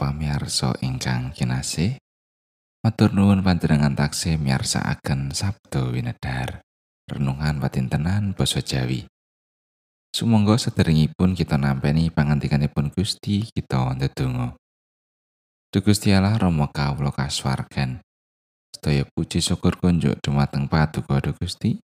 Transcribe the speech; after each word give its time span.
pamiarsa 0.00 0.72
ingkang 0.80 1.36
kinasih. 1.36 2.00
Matur 2.80 3.12
nuwun 3.12 3.44
panjenengan 3.44 3.92
taksih 3.92 4.40
miyarsakaken 4.40 5.36
Sabdo 5.36 5.92
Winedhar. 5.92 6.64
Renungan 7.04 7.60
patintenan 7.60 8.32
basa 8.32 8.64
Jawi. 8.64 9.04
Sumangga 10.16 10.56
sederengipun 10.56 11.36
kita 11.36 11.60
nampeni 11.60 12.08
pangandikanipun 12.08 12.88
Gusti 12.96 13.44
kita 13.52 13.92
ndedonga. 13.92 14.56
Duh 15.70 15.82
Gusti 15.84 16.10
Allah 16.10 16.34
Rama 16.40 16.72
kawula 16.72 17.14
kasuwargan. 17.14 18.02
Sedaya 18.74 19.06
puji 19.06 19.38
syukur 19.38 19.78
kunjuk 19.78 20.18
dumateng 20.24 20.66
Paduka 20.66 21.20
Gusti. 21.36 21.78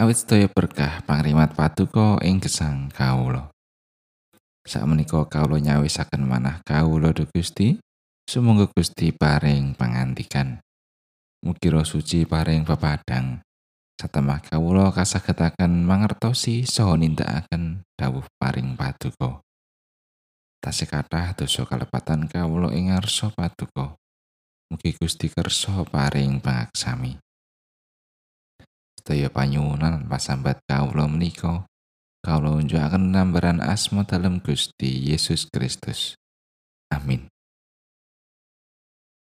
Awit 0.00 0.18
sedaya 0.18 0.50
berkah 0.50 1.06
pangrimat 1.06 1.54
Paduka 1.54 2.18
ing 2.26 2.42
gesang 2.42 2.90
kawula. 2.90 3.53
Sakmenika 4.64 5.28
kawula 5.28 5.60
nyawisaken 5.60 6.24
manah 6.24 6.64
kawula 6.64 7.12
Duh 7.12 7.28
Gusti. 7.28 7.76
Sumangga 8.24 8.64
Gusti 8.72 9.12
paring 9.12 9.76
pangandikan. 9.76 10.56
Mugi 11.44 11.68
roh 11.68 11.84
suci 11.84 12.24
paring 12.24 12.64
pepadang. 12.64 13.44
Satemah 14.00 14.40
kawula 14.40 14.88
kasagetaken 14.96 15.84
mangertosi 15.84 16.64
saha 16.64 16.96
nindakaken 16.96 17.84
dawuh 18.00 18.24
paring 18.40 18.72
Paduka. 18.80 19.44
tasih 20.64 20.88
kathah 20.88 21.36
dosa 21.36 21.68
kalepatan 21.68 22.24
kawula 22.24 22.72
ing 22.72 22.88
ngarsa 22.88 23.36
paduka. 23.36 24.00
Mugi 24.72 24.96
Gusti 24.96 25.28
kersa 25.28 25.84
paring 25.84 26.40
pangaksami. 26.40 27.20
Sedaya 28.96 29.28
panyuwunan 29.28 30.08
pasambat 30.08 30.64
kawula 30.64 31.04
menika 31.04 31.68
kawula 32.24 32.56
unjukaken 32.56 33.12
nambaran 33.12 33.60
asma 33.60 34.08
dalem 34.08 34.40
Gusti 34.40 35.12
Yesus 35.12 35.44
Kristus. 35.52 36.16
Amin. 36.88 37.28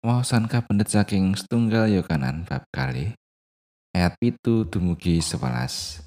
Wawasan 0.02 0.50
kapendet 0.50 0.90
saking 0.90 1.38
setunggal 1.38 1.86
Yohanan 1.94 2.50
bab 2.50 2.66
kali 2.74 3.14
ayat 3.94 4.18
pitu 4.18 4.66
dumugi 4.66 5.22
11. 5.22 6.02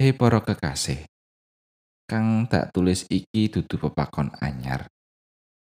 Hei 0.00 0.16
para 0.16 0.40
kekasih, 0.40 1.04
kang 2.08 2.48
tak 2.48 2.72
tulis 2.72 3.04
iki 3.12 3.52
dudu 3.52 3.76
pepakon 3.80 4.32
anyar 4.40 4.88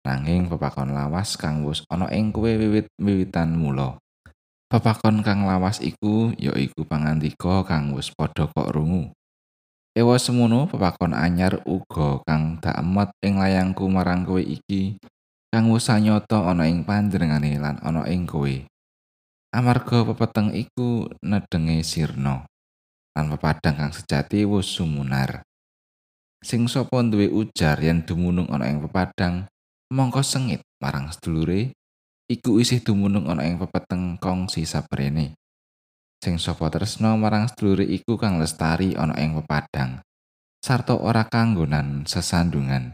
nanging 0.01 0.49
pepakon 0.49 0.97
lawas 0.97 1.37
kang 1.37 1.69
wis 1.69 1.85
ana 1.93 2.09
ing 2.09 2.33
kowe 2.33 2.49
wiwit-wiwitan 2.49 3.53
mula 3.53 4.01
pepakon 4.73 5.21
kang 5.21 5.45
lawas 5.45 5.85
iku 5.85 6.33
ya 6.41 6.57
iku 6.57 6.89
pangandika 6.89 7.61
kang 7.69 7.93
wis 7.93 8.09
padha 8.17 8.49
kok 8.49 8.73
rungu 8.73 9.13
Ewa 10.01 10.17
semono 10.17 10.65
pepakon 10.65 11.13
anyar 11.13 11.61
uga 11.69 12.25
kang 12.25 12.57
tak 12.57 12.73
emot 12.81 13.13
ing 13.21 13.37
layangku 13.37 13.85
marang 13.85 14.25
kowe 14.25 14.41
iki 14.41 14.97
kang 15.53 15.69
wis 15.69 15.93
nyata 15.93 16.41
ana 16.49 16.65
ing 16.65 16.89
panjenengane 16.89 17.61
lan 17.61 17.77
ana 17.85 18.09
ing 18.09 18.25
kowe. 18.25 18.65
Amarga 19.53 20.09
pepeteng 20.09 20.57
iku 20.57 21.05
nedenge 21.21 21.85
sirna 21.85 22.49
lan 23.13 23.27
pepadang 23.29 23.77
kang 23.77 23.93
sejati 23.93 24.49
wis 24.49 24.73
sumunar. 24.73 25.45
Sing 26.41 26.65
sapa 26.65 27.05
duwe 27.05 27.29
ujar 27.29 27.77
yen 27.85 28.01
dumunung 28.01 28.49
ana 28.49 28.73
ing 28.73 28.81
pepadang 28.81 29.53
mongko 29.93 30.25
sengit 30.25 30.65
marang 30.81 31.13
sedulure 31.13 31.77
iku 32.25 32.57
isih 32.57 32.81
dumunung 32.81 33.29
ana 33.29 33.45
ing 33.45 33.61
pepeteng 33.61 34.17
kongsi 34.17 34.65
sabrene 34.65 35.37
sing 36.21 36.37
sapa 36.37 36.69
tresna 36.69 37.17
marang 37.17 37.49
sedulure 37.49 37.89
iku 37.89 38.21
kang 38.21 38.37
lestari 38.37 38.93
ana 38.93 39.17
ing 39.17 39.41
pepadang. 39.41 40.05
Sarta 40.61 40.93
ora 40.93 41.25
kanggonan 41.25 42.05
sesandungan. 42.05 42.93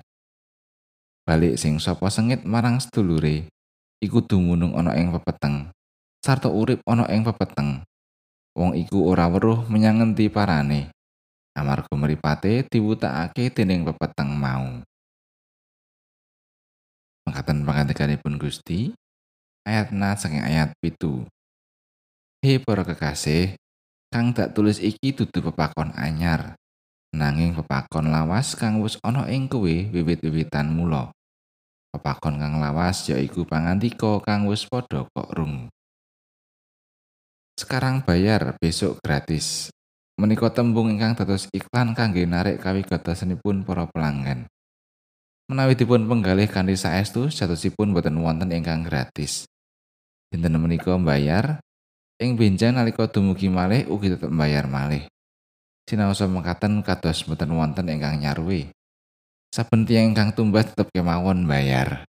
Balik 1.26 1.59
sing 1.59 1.82
sapa 1.82 2.06
sengit 2.06 2.47
marang 2.47 2.78
sedulure 2.78 3.50
iku 3.98 4.22
dumunung 4.22 4.78
ana 4.78 4.94
ing 4.94 5.10
pepeteng. 5.10 5.75
Sarta 6.22 6.47
urip 6.47 6.78
ana 6.87 7.10
ing 7.10 7.26
pepeteng. 7.26 7.82
Wong 8.54 8.78
iku 8.78 9.10
ora 9.10 9.26
weruh 9.26 9.66
menyang 9.66 10.00
ngendi 10.00 10.31
parane. 10.31 10.94
Amarga 11.58 11.91
mripate 11.98 12.62
diwutakake 12.70 13.50
dening 13.50 13.82
pepeteng 13.82 14.31
mau. 14.38 14.87
Mekaten 17.26 17.66
pangandikanipun 17.66 18.38
Gusti 18.38 18.94
ayat 19.66 19.91
na 19.91 20.14
saking 20.14 20.47
ayat 20.47 20.70
pitu. 20.78 21.26
He 22.44 22.60
para 22.60 22.84
kekasih, 22.84 23.56
kang 24.12 24.36
tak 24.36 24.52
tulis 24.52 24.76
iki 24.80 25.16
dudu 25.16 25.41
pepakon 25.50 25.92
anyar, 25.97 26.56
nanging 27.16 27.56
pepakon 27.56 28.12
lawas 28.12 28.52
kang 28.52 28.84
wis 28.84 29.00
ana 29.00 29.24
ing 29.32 29.48
kowe 29.48 29.64
wiwit-wiwitan 29.69 30.69
mula. 30.69 31.12
Pepakon 31.96 32.36
kang 32.36 32.60
lawas 32.60 33.08
yaiku 33.08 33.48
pangandika 33.48 34.20
kang 34.20 34.44
wis 34.44 34.69
padha 34.69 35.08
kok 35.08 35.32
rungu. 35.32 35.72
Sekarang 37.56 38.04
bayar, 38.04 38.52
besok 38.60 39.00
gratis. 39.00 39.72
Menika 40.20 40.52
tembung 40.52 40.92
ingkang 40.92 41.16
dados 41.16 41.48
iklan 41.56 41.96
kangge 41.96 42.28
narik 42.28 42.60
kawigatosanipun 42.60 43.64
para 43.64 43.88
pelanggan. 43.88 44.44
Menawi 45.48 45.72
dipun 45.72 46.04
penggalih 46.04 46.52
kanthi 46.52 46.76
saestu 46.76 47.32
jatosipun 47.32 47.96
boten 47.96 48.20
wonten 48.20 48.52
ingkang 48.52 48.84
gratis. 48.84 49.48
Dinten 50.28 50.56
menika 50.60 50.92
mbayar 51.00 51.64
ing 52.16 52.32
benjang 52.37 52.72
nalika 52.72 53.04
dumugi 53.04 53.53
malih 53.53 53.84
ugi 53.93 54.16
tetep 54.16 54.32
mbayar 54.32 54.65
malih. 54.65 55.04
Sinaosa 55.87 56.27
mekaten 56.27 56.82
kados 56.82 57.22
boten 57.28 57.53
wonten 57.54 57.87
ingkang 57.87 58.19
nyaruwe. 58.19 58.72
Saben 59.53 59.87
tiyang 59.87 60.10
ingkang 60.12 60.34
tumbas 60.34 60.72
tetep 60.72 60.91
kemawon 60.91 61.47
bayar. 61.47 62.03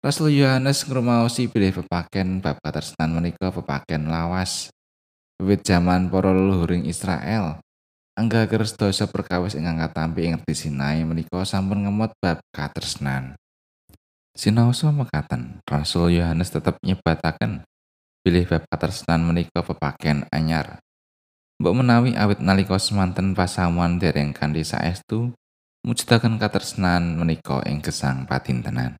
Rasul 0.00 0.32
Yohanes 0.32 0.88
ngrumaosi 0.88 1.50
bilih 1.50 1.82
pepaken 1.82 2.40
bab 2.40 2.56
katresnan 2.62 3.12
menika 3.12 3.52
pepaken 3.52 4.08
lawas. 4.08 4.72
Wiwit 5.40 5.64
jaman 5.64 6.12
para 6.12 6.32
leluhuring 6.36 6.84
Israel, 6.84 7.64
anggager 8.12 8.60
sedasa 8.64 9.08
perkawis 9.08 9.56
ingkang 9.56 9.80
katampi 9.80 10.28
ing 10.28 10.36
ngerti 10.36 10.68
Sinai 10.68 11.00
menika 11.04 11.40
sampun 11.48 11.84
ngemot 11.84 12.12
bab 12.20 12.44
katresnan. 12.52 13.36
Sinaosa 14.36 14.92
mekaten, 14.92 15.64
Rasul 15.68 16.20
Yohanes 16.20 16.52
tetep 16.52 16.76
nyebataken 16.84 17.64
bilih 18.20 18.44
bab 18.44 18.68
katresnan 18.68 19.24
menika 19.24 19.64
pepaken 19.64 20.28
anyar. 20.28 20.80
Mbok 21.60 21.84
menawi 21.84 22.16
awit 22.16 22.40
nalika 22.40 22.76
semanten 22.80 23.32
pasamuan 23.36 24.00
dereng 24.00 24.32
kanthi 24.32 24.64
saestu 24.64 25.32
mujudaken 25.84 26.36
katresnan 26.36 27.16
menika 27.16 27.64
ing 27.64 27.80
gesang 27.80 28.28
patintenan. 28.28 28.96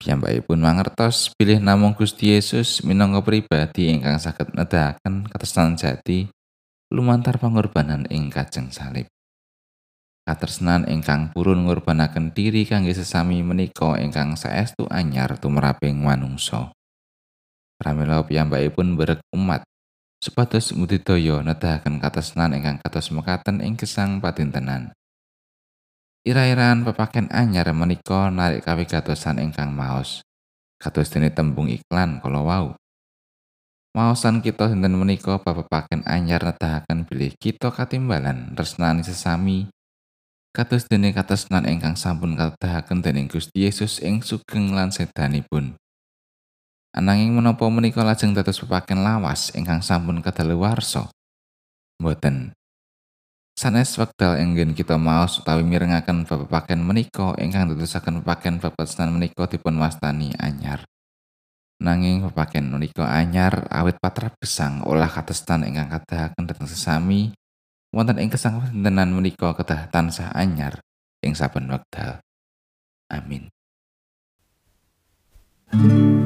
Piyambakipun 0.00 0.60
mangertos 0.60 1.32
bilih 1.36 1.60
namung 1.60 1.96
Gusti 1.96 2.36
Yesus 2.36 2.84
minangka 2.84 3.24
pribadi 3.24 3.88
ingkang 3.88 4.20
saged 4.20 4.52
nedahaken 4.52 5.28
katresnan 5.28 5.80
jati 5.80 6.28
lumantar 6.92 7.40
pangorbanan 7.40 8.04
ing 8.12 8.28
kajeng 8.28 8.68
salib. 8.68 9.08
Katresnan 10.24 10.88
ingkang 10.88 11.36
purun 11.36 11.68
ngorbanaken 11.68 12.32
diri 12.32 12.64
kangge 12.64 12.96
sesami 12.96 13.44
menika 13.44 14.00
ingkang 14.00 14.40
saestu 14.40 14.88
anyar 14.88 15.36
tumraping 15.36 16.00
manungsa. 16.00 16.72
Pramila 17.74 18.22
piyambakipun 18.22 18.94
berek 18.94 19.20
umat 19.34 19.66
supados 20.24 20.72
mudidaya 20.72 21.44
nedahaken 21.44 22.00
katresnan 22.00 22.56
ingkang 22.56 22.80
kados 22.80 23.12
mekaten 23.12 23.60
ing 23.60 23.76
gesang 23.76 24.24
patintenan. 24.24 24.96
Ira-iraan 26.24 26.88
pepaken 26.88 27.28
anyar 27.28 27.68
menika 27.76 28.32
narik 28.32 28.64
kawigatosan 28.64 29.36
ingkang 29.44 29.76
maos. 29.76 30.24
Kados 30.80 31.12
dene 31.12 31.28
tembung 31.28 31.68
iklan 31.68 32.24
kala 32.24 32.40
wau. 32.40 32.66
Maosan 33.92 34.40
kita 34.40 34.72
dinten 34.72 34.96
menika 34.96 35.36
pepaken 35.36 36.02
anyar 36.08 36.40
nedahaken 36.40 37.04
bilih 37.04 37.36
kita 37.36 37.68
katimbalan 37.68 38.56
resnani 38.56 39.04
sesami 39.04 39.68
kados 40.56 40.88
dene 40.88 41.12
katresnan 41.12 41.68
ingkang 41.68 42.00
sampun 42.00 42.38
kadahaken 42.38 43.04
dening 43.04 43.28
Gusti 43.28 43.68
Yesus 43.68 44.00
ing 44.00 44.24
sugeng 44.24 44.72
lan 44.72 44.88
sedanipun. 44.88 45.76
Ananging 46.94 47.34
menapa 47.34 47.66
menika 47.66 48.06
lajeng 48.06 48.38
dados 48.38 48.62
pepaken 48.62 49.02
lawas 49.02 49.50
ingkang 49.58 49.82
sampun 49.82 50.22
kadaluwarsa? 50.22 51.10
Mboten. 51.98 52.54
Sanes 53.58 53.98
wekdal 53.98 54.38
enggen 54.38 54.78
kita 54.78 54.94
maos 54.94 55.42
utawi 55.42 55.66
mirengaken 55.66 56.22
babapaken 56.22 56.78
menika 56.78 57.34
ingkang 57.42 57.66
dadosaken 57.74 58.22
pepaken 58.22 58.62
babasnan 58.62 59.10
menika 59.10 59.50
dipun 59.50 59.74
wastani 59.82 60.30
anyar. 60.38 60.86
Nanging 61.82 62.22
pepaken 62.30 62.70
menika 62.70 63.10
anyar 63.10 63.66
awit 63.74 63.98
patrap 63.98 64.38
gesang 64.38 64.86
olah 64.86 65.10
katestan 65.10 65.66
ingkang 65.66 65.90
kadahaken 65.90 66.46
dhateng 66.46 66.70
sesami 66.70 67.34
wonten 67.90 68.22
ing 68.22 68.30
kesang 68.30 68.62
panjenengan 68.62 69.10
menika 69.10 69.50
kedah 69.50 69.90
tansah 69.90 70.30
anyar 70.30 70.78
ing 71.26 71.34
saben 71.34 71.66
wekdal. 71.66 72.22
Amin. 73.10 73.50
So 75.74 76.23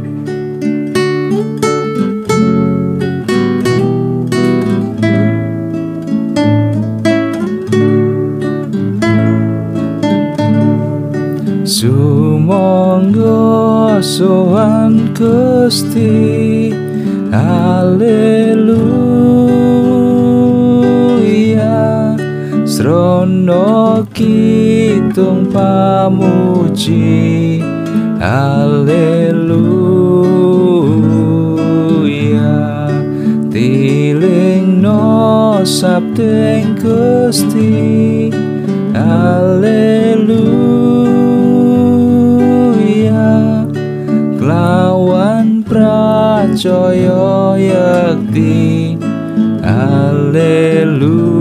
Gusti. 15.68 16.72
Haleluya. 17.28 18.16
Srono 22.64 24.00
kitung 24.16 25.52
pamuji. 25.52 27.04
Haleluya. 28.16 28.88
Tiling 33.52 34.80
no 34.80 35.60
sabdeng 35.68 36.80
Gusti 36.80 38.47
pracaya 46.58 47.54
yakti 47.54 48.98
Haleluya 49.62 51.37